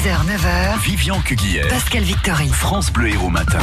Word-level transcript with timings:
6h, 0.00 0.24
9h, 0.24 0.78
Vivian 0.82 1.20
Cuguière, 1.20 1.68
Pascal 1.68 2.02
Victory. 2.02 2.48
France 2.48 2.90
Bleu 2.90 3.08
Héros 3.08 3.28
Matin. 3.28 3.58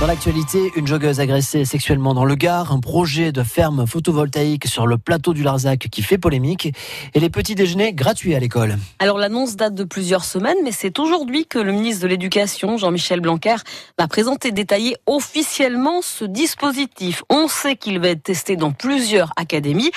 Dans 0.00 0.06
l'actualité, 0.06 0.72
une 0.76 0.86
joggeuse 0.86 1.20
agressée 1.20 1.66
sexuellement 1.66 2.14
dans 2.14 2.24
le 2.24 2.34
Gard, 2.34 2.72
un 2.72 2.80
projet 2.80 3.32
de 3.32 3.42
ferme 3.42 3.86
photovoltaïque 3.86 4.66
sur 4.66 4.86
le 4.86 4.96
plateau 4.96 5.34
du 5.34 5.42
Larzac 5.42 5.88
qui 5.90 6.00
fait 6.00 6.16
polémique, 6.16 6.72
et 7.12 7.20
les 7.20 7.28
petits 7.28 7.54
déjeuners 7.54 7.92
gratuits 7.92 8.34
à 8.34 8.38
l'école. 8.38 8.78
Alors 8.98 9.18
l'annonce 9.18 9.56
date 9.56 9.74
de 9.74 9.84
plusieurs 9.84 10.24
semaines, 10.24 10.56
mais 10.64 10.72
c'est 10.72 10.98
aujourd'hui 10.98 11.44
que 11.44 11.58
le 11.58 11.72
ministre 11.72 12.02
de 12.04 12.08
l'Éducation, 12.08 12.78
Jean-Michel 12.78 13.20
Blanquer, 13.20 13.56
va 13.98 14.08
présenter 14.08 14.52
détailler 14.52 14.96
officiellement 15.04 16.00
ce 16.00 16.24
dispositif. 16.24 17.22
On 17.28 17.46
sait 17.46 17.76
qu'il 17.76 17.98
va 17.98 18.08
être 18.08 18.22
testé 18.22 18.56
dans 18.56 18.72
plusieurs 18.72 19.34
académies, 19.36 19.90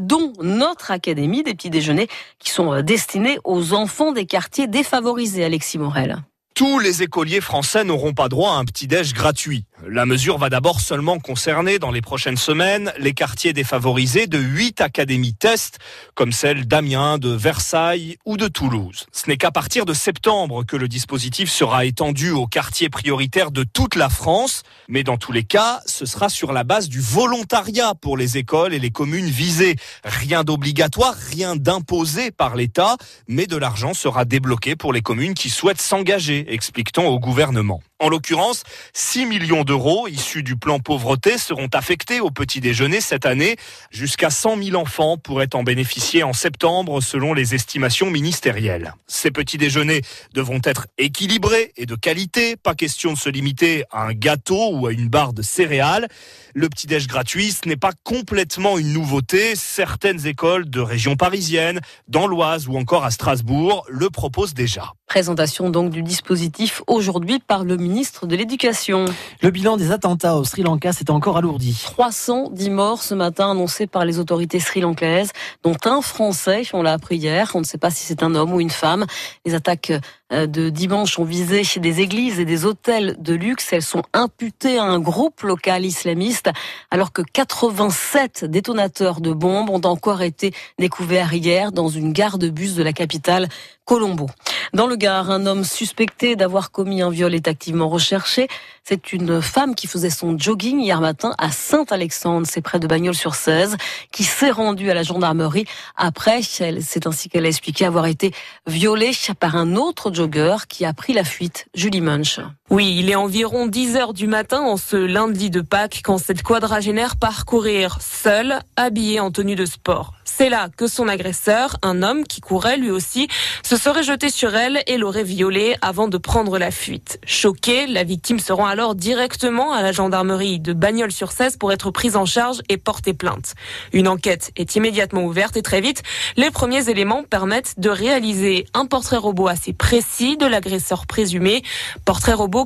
dont 0.00 0.34
notre 0.42 0.90
académie 0.90 1.42
des 1.42 1.54
petits 1.54 1.70
déjeuners, 1.70 2.08
qui 2.38 2.50
sont 2.50 2.82
destinés 2.82 3.38
aux 3.44 3.72
enfants 3.72 4.12
des 4.12 4.26
quartiers 4.26 4.66
défavorisés, 4.66 5.46
Alexis 5.46 5.78
Morel. 5.78 6.18
Tous 6.56 6.78
les 6.78 7.02
écoliers 7.02 7.42
français 7.42 7.84
n'auront 7.84 8.14
pas 8.14 8.30
droit 8.30 8.52
à 8.52 8.54
un 8.54 8.64
petit-déj 8.64 9.12
gratuit. 9.12 9.66
La 9.84 10.06
mesure 10.06 10.38
va 10.38 10.48
d'abord 10.48 10.80
seulement 10.80 11.18
concerner, 11.18 11.78
dans 11.78 11.90
les 11.90 12.00
prochaines 12.00 12.38
semaines, 12.38 12.94
les 12.98 13.12
quartiers 13.12 13.52
défavorisés 13.52 14.26
de 14.26 14.38
huit 14.38 14.80
académies 14.80 15.34
test, 15.34 15.78
comme 16.14 16.32
celles 16.32 16.66
d'Amiens, 16.66 17.18
de 17.18 17.28
Versailles 17.28 18.16
ou 18.24 18.38
de 18.38 18.48
Toulouse. 18.48 19.04
Ce 19.12 19.28
n'est 19.28 19.36
qu'à 19.36 19.50
partir 19.50 19.84
de 19.84 19.92
septembre 19.92 20.64
que 20.64 20.76
le 20.76 20.88
dispositif 20.88 21.50
sera 21.50 21.84
étendu 21.84 22.30
aux 22.30 22.46
quartiers 22.46 22.88
prioritaires 22.88 23.50
de 23.50 23.64
toute 23.64 23.96
la 23.96 24.08
France, 24.08 24.62
mais 24.88 25.02
dans 25.02 25.18
tous 25.18 25.32
les 25.32 25.44
cas, 25.44 25.82
ce 25.84 26.06
sera 26.06 26.30
sur 26.30 26.54
la 26.54 26.64
base 26.64 26.88
du 26.88 27.00
volontariat 27.00 27.94
pour 27.94 28.16
les 28.16 28.38
écoles 28.38 28.72
et 28.72 28.78
les 28.78 28.90
communes 28.90 29.28
visées. 29.28 29.76
Rien 30.04 30.42
d'obligatoire, 30.42 31.14
rien 31.14 31.54
d'imposé 31.54 32.30
par 32.30 32.56
l'État, 32.56 32.96
mais 33.28 33.46
de 33.46 33.58
l'argent 33.58 33.92
sera 33.92 34.24
débloqué 34.24 34.74
pour 34.74 34.94
les 34.94 35.02
communes 35.02 35.34
qui 35.34 35.50
souhaitent 35.50 35.82
s'engager 35.82 36.46
explique-t-on 36.48 37.06
au 37.06 37.20
gouvernement. 37.20 37.82
En 37.98 38.10
l'occurrence, 38.10 38.62
6 38.92 39.24
millions 39.24 39.64
d'euros 39.64 40.06
issus 40.06 40.42
du 40.42 40.56
plan 40.56 40.80
pauvreté 40.80 41.38
seront 41.38 41.68
affectés 41.72 42.20
au 42.20 42.30
petit 42.30 42.60
déjeuner 42.60 43.00
cette 43.00 43.24
année. 43.24 43.56
Jusqu'à 43.90 44.28
100 44.28 44.62
000 44.62 44.76
enfants 44.76 45.16
pourraient 45.16 45.54
en 45.54 45.62
bénéficier 45.62 46.22
en 46.22 46.34
septembre 46.34 47.00
selon 47.00 47.32
les 47.32 47.54
estimations 47.54 48.10
ministérielles. 48.10 48.92
Ces 49.06 49.30
petits 49.30 49.56
déjeuners 49.56 50.02
devront 50.34 50.60
être 50.64 50.88
équilibrés 50.98 51.72
et 51.78 51.86
de 51.86 51.94
qualité. 51.94 52.56
Pas 52.56 52.74
question 52.74 53.14
de 53.14 53.18
se 53.18 53.30
limiter 53.30 53.84
à 53.90 54.02
un 54.02 54.12
gâteau 54.12 54.72
ou 54.72 54.86
à 54.86 54.92
une 54.92 55.08
barre 55.08 55.32
de 55.32 55.40
céréales. 55.40 56.08
Le 56.54 56.68
petit 56.68 56.86
déj 56.86 57.06
gratuit, 57.06 57.52
ce 57.52 57.66
n'est 57.66 57.76
pas 57.76 57.92
complètement 58.04 58.76
une 58.76 58.92
nouveauté. 58.92 59.56
Certaines 59.56 60.26
écoles 60.26 60.68
de 60.68 60.80
région 60.80 61.16
parisienne, 61.16 61.80
dans 62.08 62.26
l'Oise 62.26 62.68
ou 62.68 62.76
encore 62.76 63.04
à 63.04 63.10
Strasbourg 63.10 63.86
le 63.88 64.10
proposent 64.10 64.54
déjà. 64.54 64.92
Présentation 65.06 65.70
donc 65.70 65.90
du 65.90 66.02
dispositif 66.02 66.82
aujourd'hui 66.88 67.38
par 67.38 67.62
le 67.62 67.76
ministre 67.76 68.26
de 68.26 68.34
l'Éducation. 68.34 69.04
Le 69.40 69.50
bilan 69.50 69.76
des 69.76 69.92
attentats 69.92 70.34
au 70.34 70.42
Sri 70.42 70.62
Lanka 70.62 70.92
s'est 70.92 71.10
encore 71.10 71.36
alourdi. 71.36 71.78
310 71.80 72.70
morts 72.70 73.02
ce 73.04 73.14
matin 73.14 73.52
annoncés 73.52 73.86
par 73.86 74.04
les 74.04 74.18
autorités 74.18 74.58
sri-lankaises, 74.58 75.30
dont 75.62 75.76
un 75.84 76.00
Français, 76.02 76.62
on 76.72 76.82
l'a 76.82 76.92
appris 76.92 77.18
hier. 77.18 77.52
On 77.54 77.60
ne 77.60 77.64
sait 77.64 77.78
pas 77.78 77.90
si 77.90 78.04
c'est 78.04 78.24
un 78.24 78.34
homme 78.34 78.52
ou 78.52 78.60
une 78.60 78.68
femme. 78.68 79.06
Les 79.44 79.54
attaques 79.54 79.92
de 80.30 80.70
dimanche 80.70 81.18
ont 81.18 81.24
visé 81.24 81.62
des 81.78 82.00
églises 82.00 82.40
et 82.40 82.44
des 82.44 82.64
hôtels 82.64 83.16
de 83.18 83.34
luxe. 83.34 83.72
Elles 83.72 83.82
sont 83.82 84.02
imputées 84.12 84.78
à 84.78 84.84
un 84.84 84.98
groupe 84.98 85.42
local 85.42 85.84
islamiste, 85.84 86.50
alors 86.90 87.12
que 87.12 87.22
87 87.22 88.44
détonateurs 88.44 89.20
de 89.20 89.32
bombes 89.32 89.70
ont 89.70 89.82
encore 89.84 90.22
été 90.22 90.52
découverts 90.78 91.32
hier 91.32 91.70
dans 91.72 91.88
une 91.88 92.12
gare 92.12 92.38
de 92.38 92.48
bus 92.48 92.74
de 92.74 92.82
la 92.82 92.92
capitale, 92.92 93.48
Colombo. 93.84 94.26
Dans 94.72 94.88
le 94.88 94.96
Gard, 94.96 95.30
un 95.30 95.46
homme 95.46 95.62
suspecté 95.62 96.34
d'avoir 96.34 96.72
commis 96.72 97.02
un 97.02 97.10
viol 97.10 97.34
est 97.34 97.46
activement 97.46 97.88
recherché. 97.88 98.48
C'est 98.82 99.12
une 99.12 99.40
femme 99.40 99.76
qui 99.76 99.86
faisait 99.86 100.10
son 100.10 100.36
jogging 100.36 100.80
hier 100.80 101.00
matin 101.00 101.34
à 101.38 101.52
Saint-Alexandre, 101.52 102.48
c'est 102.50 102.62
près 102.62 102.80
de 102.80 102.88
Bagnols-sur-Cèze, 102.88 103.76
qui 104.10 104.24
s'est 104.24 104.50
rendue 104.50 104.90
à 104.90 104.94
la 104.94 105.04
gendarmerie 105.04 105.66
après, 105.96 106.42
c'est 106.42 107.06
ainsi 107.06 107.28
qu'elle 107.28 107.46
a 107.46 107.48
expliqué 107.48 107.84
avoir 107.84 108.06
été 108.06 108.32
violée 108.66 109.12
par 109.38 109.56
un 109.56 109.76
autre 109.76 110.10
jogger 110.16 110.56
qui 110.68 110.84
a 110.84 110.92
pris 110.92 111.12
la 111.12 111.24
fuite. 111.24 111.66
Julie 111.74 112.00
Munch. 112.00 112.40
Oui, 112.68 112.96
il 112.98 113.10
est 113.10 113.14
environ 113.14 113.68
10 113.68 113.94
heures 113.94 114.12
du 114.12 114.26
matin 114.26 114.60
en 114.60 114.76
ce 114.76 114.96
lundi 114.96 115.50
de 115.50 115.60
Pâques 115.60 116.00
quand 116.02 116.18
cette 116.18 116.42
quadragénaire 116.42 117.14
part 117.14 117.44
courir 117.44 117.98
seule, 118.00 118.58
habillée 118.74 119.20
en 119.20 119.30
tenue 119.30 119.54
de 119.54 119.64
sport. 119.64 120.14
C'est 120.24 120.50
là 120.50 120.68
que 120.76 120.86
son 120.86 121.08
agresseur, 121.08 121.78
un 121.82 122.02
homme 122.02 122.24
qui 122.24 122.42
courait 122.42 122.76
lui 122.76 122.90
aussi, 122.90 123.28
se 123.62 123.76
serait 123.76 124.02
jeté 124.02 124.28
sur 124.28 124.54
elle 124.54 124.82
et 124.86 124.98
l'aurait 124.98 125.24
violée 125.24 125.76
avant 125.80 126.08
de 126.08 126.18
prendre 126.18 126.58
la 126.58 126.70
fuite. 126.70 127.18
Choquée, 127.24 127.86
la 127.86 128.04
victime 128.04 128.38
se 128.38 128.52
rend 128.52 128.66
alors 128.66 128.94
directement 128.96 129.72
à 129.72 129.80
la 129.80 129.92
gendarmerie 129.92 130.58
de 130.58 130.74
Bagnols-sur-Cèze 130.74 131.56
pour 131.56 131.72
être 131.72 131.90
prise 131.90 132.16
en 132.16 132.26
charge 132.26 132.60
et 132.68 132.76
porter 132.76 133.14
plainte. 133.14 133.54
Une 133.94 134.08
enquête 134.08 134.50
est 134.56 134.76
immédiatement 134.76 135.24
ouverte 135.24 135.56
et 135.56 135.62
très 135.62 135.80
vite, 135.80 136.02
les 136.36 136.50
premiers 136.50 136.90
éléments 136.90 137.22
permettent 137.22 137.78
de 137.78 137.88
réaliser 137.88 138.66
un 138.74 138.84
portrait 138.84 139.16
robot 139.16 139.46
assez 139.46 139.72
précis 139.72 140.36
de 140.36 140.44
l'agresseur 140.44 141.06
présumé, 141.06 141.62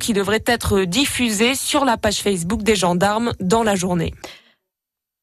qui 0.00 0.12
devrait 0.12 0.42
être 0.46 0.82
diffusé 0.82 1.54
sur 1.54 1.84
la 1.84 1.96
page 1.96 2.22
Facebook 2.22 2.62
des 2.62 2.74
gendarmes 2.74 3.32
dans 3.38 3.62
la 3.62 3.76
journée. 3.76 4.12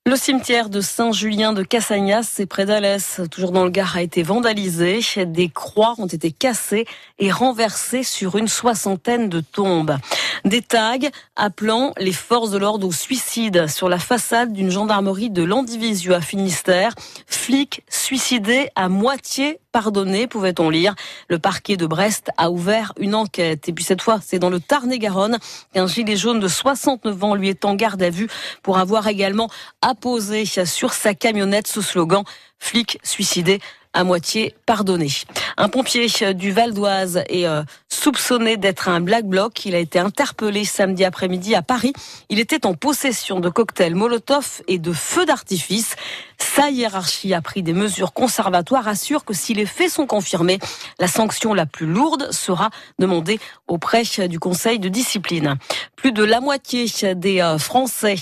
Le 0.07 0.15
cimetière 0.15 0.69
de 0.69 0.79
Saint-Julien 0.79 1.51
de 1.51 1.63
Cassagnas, 1.63 2.23
c'est 2.23 2.45
près 2.45 2.65
d'Alès, 2.65 3.19
toujours 3.29 3.51
dans 3.51 3.65
le 3.65 3.69
Gard, 3.69 3.97
a 3.97 4.01
été 4.01 4.23
vandalisé. 4.23 5.01
Des 5.25 5.49
croix 5.49 5.95
ont 5.97 6.05
été 6.05 6.31
cassées 6.31 6.85
et 7.19 7.29
renversées 7.29 8.03
sur 8.03 8.37
une 8.37 8.47
soixantaine 8.47 9.27
de 9.27 9.41
tombes. 9.41 9.97
Des 10.45 10.61
tags 10.61 11.09
appelant 11.35 11.91
les 11.97 12.13
forces 12.13 12.51
de 12.51 12.57
l'ordre 12.57 12.87
au 12.87 12.93
suicide 12.93 13.67
sur 13.67 13.89
la 13.89 13.99
façade 13.99 14.53
d'une 14.53 14.71
gendarmerie 14.71 15.29
de 15.29 15.43
Landivisieux 15.43 16.13
à 16.13 16.21
Finistère. 16.21 16.93
Flic 17.25 17.83
suicidé 17.89 18.69
à 18.75 18.87
moitié 18.87 19.59
pardonné, 19.77 20.25
pouvait-on 20.25 20.71
lire. 20.71 20.95
Le 21.27 21.37
parquet 21.37 21.77
de 21.77 21.85
Brest 21.85 22.31
a 22.35 22.49
ouvert 22.49 22.93
une 22.99 23.13
enquête. 23.13 23.69
Et 23.69 23.73
puis 23.73 23.83
cette 23.83 24.01
fois, 24.01 24.17
c'est 24.25 24.39
dans 24.39 24.49
le 24.49 24.59
Tarn-et-Garonne 24.59 25.37
qu'un 25.71 25.85
gilet 25.85 26.15
jaune 26.15 26.39
de 26.39 26.47
69 26.47 27.23
ans 27.23 27.35
lui 27.35 27.49
est 27.49 27.63
en 27.63 27.75
garde 27.75 28.01
à 28.01 28.09
vue 28.09 28.27
pour 28.63 28.79
avoir 28.79 29.05
également 29.05 29.51
apposé 29.83 30.45
sur 30.45 30.93
sa 30.93 31.13
camionnette 31.13 31.67
ce 31.67 31.81
slogan 31.81 32.23
Flic 32.57 32.97
suicidé 33.03 33.59
à 33.93 34.03
moitié 34.03 34.55
pardonné. 34.65 35.09
Un 35.57 35.69
pompier 35.69 36.07
du 36.33 36.51
Val 36.51 36.73
d'Oise 36.73 37.23
est 37.29 37.47
euh, 37.47 37.63
soupçonné 37.87 38.57
d'être 38.57 38.89
un 38.89 38.99
black 38.99 39.25
bloc. 39.25 39.65
Il 39.65 39.75
a 39.75 39.79
été 39.79 39.99
interpellé 39.99 40.65
samedi 40.65 41.03
après-midi 41.03 41.55
à 41.55 41.61
Paris. 41.61 41.93
Il 42.29 42.39
était 42.39 42.65
en 42.65 42.73
possession 42.73 43.39
de 43.39 43.49
cocktails 43.49 43.95
Molotov 43.95 44.61
et 44.67 44.77
de 44.77 44.93
feux 44.93 45.25
d'artifice. 45.25 45.95
Sa 46.39 46.69
hiérarchie 46.69 47.33
a 47.33 47.41
pris 47.41 47.63
des 47.63 47.73
mesures 47.73 48.13
conservatoires, 48.13 48.87
assure 48.87 49.25
que 49.25 49.33
si 49.33 49.53
les 49.53 49.65
faits 49.65 49.91
sont 49.91 50.05
confirmés, 50.05 50.59
la 50.99 51.07
sanction 51.07 51.53
la 51.53 51.65
plus 51.65 51.85
lourde 51.85 52.31
sera 52.31 52.69
demandée 52.99 53.39
auprès 53.67 54.03
du 54.27 54.39
Conseil 54.39 54.79
de 54.79 54.89
discipline. 54.89 55.55
Plus 55.95 56.11
de 56.11 56.23
la 56.23 56.39
moitié 56.39 56.85
des 57.15 57.41
euh, 57.41 57.57
Français, 57.57 58.15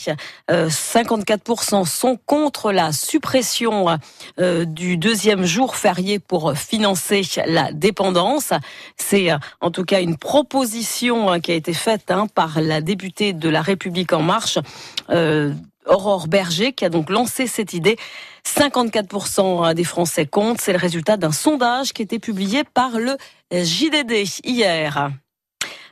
54%, 0.50 1.82
euh, 1.82 1.86
sont 1.86 2.18
contre 2.26 2.72
la 2.72 2.92
suppression 2.92 3.98
du 4.38 4.98
deuxième 4.98 5.46
jour 5.46 5.76
férié 5.76 6.20
pour 6.20 6.54
financer 6.58 7.22
la 7.46 7.72
dépendance. 7.72 8.52
C'est 8.98 9.30
en 9.62 9.72
tout 9.72 9.84
cas 9.84 10.02
une 10.02 10.18
proposition 10.18 11.30
hein, 11.30 11.40
qui 11.40 11.52
a 11.52 11.56
été 11.56 11.74
faite 11.74 12.12
hein, 12.12 12.28
par 12.34 12.62
la 12.62 12.82
députée 12.82 13.34
de 13.34 13.50
La 13.50 13.62
République 13.62 14.14
en 14.14 14.22
marche. 14.22 14.60
Euh, 15.88 15.94
Aurore 15.94 16.28
Berger 16.28 16.74
qui 16.74 16.86
a 16.86 16.90
donc 16.90 17.10
lancé 17.10 17.48
cette 17.48 17.74
idée. 17.74 17.98
54% 18.46 19.74
des 19.74 19.84
Français 19.84 20.26
comptent. 20.26 20.62
C'est 20.62 20.74
le 20.74 20.80
résultat 20.80 21.18
d'un 21.18 21.32
sondage 21.32 21.94
qui 21.94 22.02
a 22.02 22.06
été 22.06 22.20
publié 22.20 22.64
par 22.64 23.00
le 23.00 23.18
JDD 23.52 24.28
hier. 24.44 25.12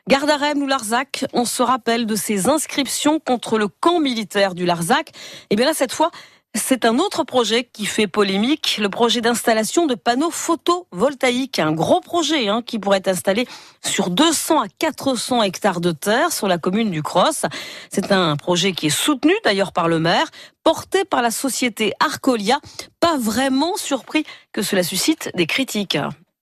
Gardarem 0.10 0.62
ou 0.62 0.68
Larzac, 0.68 1.26
on 1.32 1.46
se 1.46 1.64
rappelle 1.64 2.06
de 2.06 2.16
ces 2.16 2.50
inscriptions 2.50 3.22
contre 3.22 3.58
le 3.58 3.70
camp 3.70 4.02
militaire 4.02 4.54
du 4.54 4.66
Larzac. 4.66 5.10
Et 5.10 5.14
eh 5.52 5.56
bien 5.56 5.66
là, 5.66 5.74
cette 5.74 5.94
fois, 5.94 6.12
c'est 6.56 6.86
un 6.86 7.00
autre 7.00 7.24
projet 7.24 7.64
qui 7.64 7.86
fait 7.86 8.08
polémique, 8.08 8.78
le 8.80 8.90
projet 8.90 9.22
d'installation 9.22 9.88
de 9.88 9.96
panneaux 9.96 10.30
photovoltaïques, 10.30 11.58
un 11.58 11.72
gros 11.72 12.00
projet 12.00 12.48
hein, 12.48 12.62
qui 12.64 12.78
pourrait 12.78 13.00
être 13.00 13.08
installé 13.08 13.48
sur 13.84 14.12
200 14.12 14.62
à 14.62 14.68
400 14.68 15.42
hectares 15.44 15.82
de 15.82 15.92
terre 15.92 16.32
sur 16.32 16.48
la 16.48 16.60
commune 16.60 16.92
du 16.92 17.02
Cross. 17.02 17.46
C'est 17.90 18.12
un 18.12 18.36
projet 18.38 18.74
qui 18.74 18.88
est 18.88 18.92
soutenu 18.92 19.34
d'ailleurs 19.44 19.74
par 19.74 19.88
le 19.88 20.00
maire, 20.00 20.28
porté 20.64 21.06
par 21.06 21.22
la 21.24 21.32
société 21.32 21.94
Arcolia, 22.00 22.60
pas 23.00 23.18
vraiment 23.18 23.76
surpris 23.76 24.24
que 24.52 24.62
cela 24.62 24.84
suscite 24.84 25.32
des 25.36 25.48
critiques. 25.48 25.98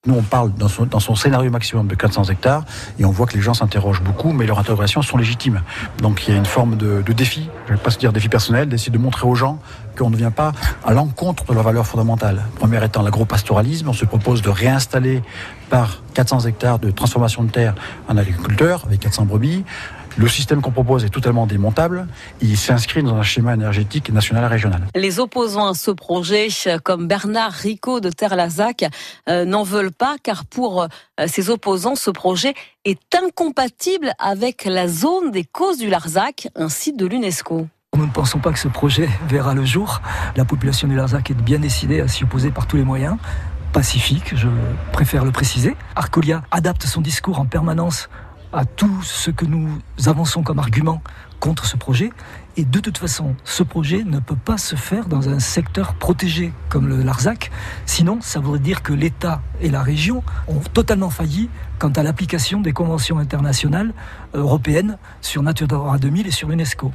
Nous, 0.07 0.15
on 0.15 0.23
parle 0.23 0.51
dans 0.55 0.67
son, 0.67 1.13
scénario 1.13 1.51
maximum 1.51 1.85
de 1.85 1.93
400 1.93 2.23
hectares 2.23 2.65
et 2.97 3.05
on 3.05 3.11
voit 3.11 3.27
que 3.27 3.35
les 3.35 3.41
gens 3.41 3.53
s'interrogent 3.53 4.01
beaucoup, 4.01 4.31
mais 4.31 4.47
leurs 4.47 4.57
interrogations 4.57 5.03
sont 5.03 5.15
légitimes. 5.15 5.61
Donc 5.99 6.27
il 6.27 6.31
y 6.31 6.33
a 6.33 6.39
une 6.39 6.47
forme 6.47 6.75
de, 6.75 7.03
de 7.03 7.13
défi, 7.13 7.51
je 7.67 7.73
ne 7.73 7.77
vais 7.77 7.83
pas 7.83 7.91
se 7.91 7.99
dire 7.99 8.11
défi 8.11 8.27
personnel, 8.27 8.67
d'essayer 8.67 8.91
de 8.91 8.97
montrer 8.97 9.27
aux 9.27 9.35
gens 9.35 9.59
qu'on 9.95 10.09
ne 10.09 10.15
vient 10.15 10.31
pas 10.31 10.53
à 10.83 10.93
l'encontre 10.93 11.45
de 11.45 11.53
leurs 11.53 11.61
valeurs 11.61 11.85
fondamentales. 11.85 12.41
Première 12.55 12.83
étant 12.83 13.03
l'agropastoralisme, 13.03 13.89
on 13.89 13.93
se 13.93 14.05
propose 14.05 14.41
de 14.41 14.49
réinstaller 14.49 15.21
par 15.69 16.01
400 16.15 16.47
hectares 16.47 16.79
de 16.79 16.89
transformation 16.89 17.43
de 17.43 17.51
terre 17.51 17.75
un 18.09 18.17
agriculteur 18.17 18.85
avec 18.87 19.01
400 19.01 19.25
brebis. 19.25 19.63
Le 20.17 20.27
système 20.27 20.61
qu'on 20.61 20.71
propose 20.71 21.05
est 21.05 21.09
totalement 21.09 21.47
démontable. 21.47 22.07
Il 22.41 22.57
s'inscrit 22.57 23.03
dans 23.03 23.15
un 23.15 23.23
schéma 23.23 23.53
énergétique 23.53 24.11
national 24.11 24.43
et 24.43 24.47
régional. 24.47 24.81
Les 24.95 25.19
opposants 25.19 25.67
à 25.67 25.73
ce 25.73 25.91
projet, 25.91 26.47
comme 26.83 27.07
Bernard 27.07 27.51
Ricot 27.51 27.99
de 27.99 28.09
Terre-Lazac, 28.09 28.85
euh, 29.29 29.45
n'en 29.45 29.63
veulent 29.63 29.91
pas 29.91 30.15
car 30.21 30.45
pour 30.45 30.83
euh, 30.83 30.87
ces 31.27 31.49
opposants, 31.49 31.95
ce 31.95 32.11
projet 32.11 32.53
est 32.85 33.15
incompatible 33.15 34.13
avec 34.19 34.65
la 34.65 34.87
zone 34.87 35.31
des 35.31 35.43
causes 35.43 35.77
du 35.77 35.89
Larzac, 35.89 36.47
un 36.55 36.69
site 36.69 36.97
de 36.97 37.05
l'UNESCO. 37.05 37.67
Nous 37.97 38.05
ne 38.05 38.11
pensons 38.11 38.39
pas 38.39 38.51
que 38.53 38.59
ce 38.59 38.69
projet 38.69 39.09
verra 39.27 39.53
le 39.53 39.65
jour. 39.65 40.01
La 40.35 40.45
population 40.45 40.87
du 40.87 40.95
Larzac 40.95 41.29
est 41.29 41.41
bien 41.41 41.59
décidée 41.59 41.99
à 41.99 42.07
s'y 42.07 42.23
opposer 42.23 42.51
par 42.51 42.67
tous 42.67 42.77
les 42.77 42.85
moyens 42.85 43.17
pacifique, 43.71 44.35
je 44.35 44.47
préfère 44.91 45.23
le 45.23 45.31
préciser. 45.31 45.75
Arcolia 45.95 46.43
adapte 46.51 46.85
son 46.85 47.01
discours 47.01 47.39
en 47.39 47.45
permanence 47.45 48.09
à 48.53 48.65
tout 48.65 49.01
ce 49.03 49.31
que 49.31 49.45
nous 49.45 49.69
avançons 50.05 50.43
comme 50.43 50.59
argument 50.59 51.01
contre 51.39 51.65
ce 51.65 51.77
projet. 51.77 52.11
Et 52.57 52.65
de 52.65 52.79
toute 52.79 52.97
façon, 52.97 53.35
ce 53.45 53.63
projet 53.63 54.03
ne 54.03 54.19
peut 54.19 54.35
pas 54.35 54.57
se 54.57 54.75
faire 54.75 55.07
dans 55.07 55.29
un 55.29 55.39
secteur 55.39 55.93
protégé 55.95 56.53
comme 56.69 56.87
le 56.87 57.01
Larzac. 57.01 57.51
Sinon, 57.85 58.19
ça 58.21 58.39
voudrait 58.39 58.59
dire 58.59 58.83
que 58.83 58.93
l'État 58.93 59.41
et 59.61 59.69
la 59.69 59.81
région 59.81 60.23
ont 60.47 60.59
totalement 60.59 61.09
failli 61.09 61.49
quant 61.79 61.91
à 61.91 62.03
l'application 62.03 62.59
des 62.59 62.73
conventions 62.73 63.19
internationales 63.19 63.93
européennes 64.33 64.97
sur 65.21 65.41
Natura 65.43 65.97
2000 65.97 66.27
et 66.27 66.31
sur 66.31 66.49
l'UNESCO. 66.49 66.91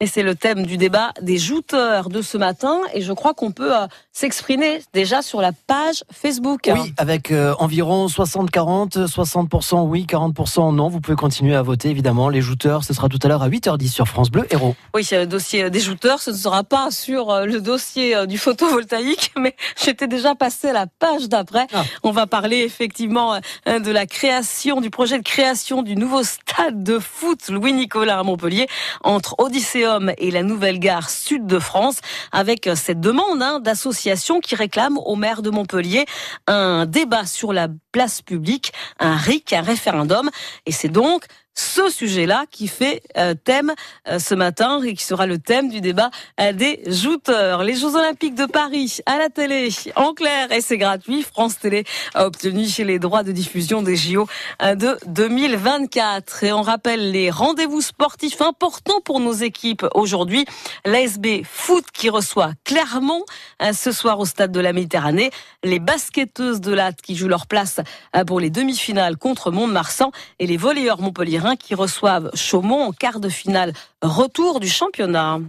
Et 0.00 0.08
c'est 0.08 0.24
le 0.24 0.34
thème 0.34 0.66
du 0.66 0.76
débat 0.76 1.12
des 1.22 1.38
jouteurs 1.38 2.08
de 2.08 2.20
ce 2.20 2.36
matin. 2.36 2.80
Et 2.94 3.00
je 3.00 3.12
crois 3.12 3.32
qu'on 3.32 3.52
peut 3.52 3.76
euh, 3.76 3.86
s'exprimer 4.12 4.82
déjà 4.92 5.22
sur 5.22 5.40
la 5.40 5.52
page 5.52 6.02
Facebook. 6.12 6.68
Oui, 6.72 6.92
avec 6.96 7.30
euh, 7.30 7.54
environ 7.60 8.06
60-40, 8.06 9.06
60%, 9.06 9.86
oui, 9.86 10.04
40% 10.08 10.74
non. 10.74 10.88
Vous 10.88 11.00
pouvez 11.00 11.16
continuer 11.16 11.54
à 11.54 11.62
voter, 11.62 11.90
évidemment. 11.90 12.28
Les 12.28 12.40
jouteurs, 12.40 12.82
ce 12.82 12.92
sera 12.92 13.08
tout 13.08 13.20
à 13.22 13.28
l'heure 13.28 13.44
à 13.44 13.48
8h10 13.48 13.88
sur 13.88 14.08
France 14.08 14.32
Bleu 14.32 14.44
Héros. 14.50 14.74
Oui, 14.94 15.06
le 15.12 15.26
dossier 15.26 15.70
des 15.70 15.80
jouteurs, 15.80 16.20
ce 16.20 16.32
ne 16.32 16.36
sera 16.36 16.64
pas 16.64 16.90
sur 16.90 17.30
euh, 17.30 17.46
le 17.46 17.60
dossier 17.60 18.26
du 18.26 18.36
photovoltaïque, 18.36 19.32
mais 19.38 19.54
j'étais 19.80 20.08
déjà 20.08 20.34
passé 20.34 20.70
à 20.70 20.72
la 20.72 20.86
page 20.88 21.28
d'après. 21.28 21.68
Ah. 21.72 21.84
On 22.02 22.10
va 22.10 22.26
parler 22.26 22.58
effectivement 22.58 23.38
de 23.66 23.90
la 23.92 24.06
création, 24.06 24.80
du 24.80 24.90
projet 24.90 25.18
de 25.18 25.22
création 25.22 25.82
du 25.82 25.94
nouveau 25.94 26.24
stade 26.24 26.82
de 26.82 26.98
foot 26.98 27.48
Louis-Nicolas 27.48 28.18
à 28.18 28.22
Montpellier 28.24 28.66
entre 29.04 29.36
Odyssée 29.38 29.83
et 30.18 30.30
la 30.30 30.42
nouvelle 30.42 30.78
gare 30.78 31.10
sud 31.10 31.46
de 31.46 31.58
France 31.58 32.00
avec 32.32 32.68
cette 32.74 33.00
demande 33.00 33.42
hein, 33.42 33.60
d'associations 33.60 34.40
qui 34.40 34.54
réclament 34.54 34.98
au 34.98 35.16
maire 35.16 35.42
de 35.42 35.50
Montpellier 35.50 36.06
un 36.46 36.86
débat 36.86 37.26
sur 37.26 37.52
la 37.52 37.68
place 37.92 38.22
publique, 38.22 38.72
un 38.98 39.16
RIC, 39.16 39.52
un 39.52 39.62
référendum. 39.62 40.30
Et 40.66 40.72
c'est 40.72 40.88
donc 40.88 41.26
ce 41.54 41.88
sujet-là 41.88 42.46
qui 42.50 42.66
fait 42.66 43.02
euh, 43.16 43.34
thème 43.34 43.74
euh, 44.08 44.18
ce 44.18 44.34
matin 44.34 44.82
et 44.82 44.94
qui 44.94 45.04
sera 45.04 45.26
le 45.26 45.38
thème 45.38 45.68
du 45.68 45.80
débat 45.80 46.10
euh, 46.40 46.52
des 46.52 46.82
jouteurs. 46.86 47.62
Les 47.62 47.74
Jeux 47.74 47.94
Olympiques 47.94 48.34
de 48.34 48.46
Paris 48.46 48.98
à 49.06 49.18
la 49.18 49.28
télé, 49.28 49.68
en 49.96 50.14
clair, 50.14 50.50
et 50.50 50.60
c'est 50.60 50.78
gratuit. 50.78 51.22
France 51.22 51.58
Télé 51.58 51.84
a 52.14 52.26
obtenu 52.26 52.66
les 52.78 52.98
droits 52.98 53.22
de 53.22 53.32
diffusion 53.32 53.82
des 53.82 53.96
JO 53.96 54.26
de 54.60 54.98
2024. 55.06 56.44
Et 56.44 56.52
on 56.52 56.62
rappelle 56.62 57.12
les 57.12 57.30
rendez-vous 57.30 57.80
sportifs 57.80 58.40
importants 58.40 59.00
pour 59.04 59.20
nos 59.20 59.32
équipes 59.32 59.86
aujourd'hui. 59.94 60.44
L'ASB 60.84 61.44
Foot 61.44 61.84
qui 61.92 62.08
reçoit 62.08 62.52
Clermont 62.64 63.24
ce 63.72 63.92
soir 63.92 64.18
au 64.18 64.24
stade 64.24 64.52
de 64.52 64.60
la 64.60 64.72
Méditerranée. 64.72 65.30
Les 65.62 65.78
basketteuses 65.78 66.60
de 66.60 66.72
l'AT 66.72 66.94
qui 67.02 67.16
jouent 67.16 67.28
leur 67.28 67.46
place 67.46 67.80
pour 68.26 68.40
les 68.40 68.50
demi-finales 68.50 69.16
contre 69.16 69.50
Mont-de-Marsan 69.50 70.10
et 70.38 70.46
les 70.46 70.56
volleyeurs 70.56 71.00
Montpellier 71.00 71.43
qui 71.54 71.74
reçoivent 71.74 72.30
Chaumont 72.34 72.82
en 72.82 72.92
quart 72.92 73.20
de 73.20 73.28
finale 73.28 73.72
retour 74.02 74.60
du 74.60 74.68
championnat. 74.68 75.40